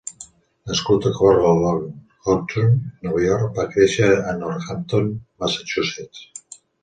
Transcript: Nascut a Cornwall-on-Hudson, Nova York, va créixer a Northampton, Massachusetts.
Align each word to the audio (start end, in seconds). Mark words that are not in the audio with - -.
Nascut 0.69 1.03
a 1.05 1.11
Cornwall-on-Hudson, 1.17 2.71
Nova 3.09 3.21
York, 3.25 3.53
va 3.59 3.67
créixer 3.75 4.09
a 4.31 4.35
Northampton, 4.41 5.13
Massachusetts. 5.45 6.25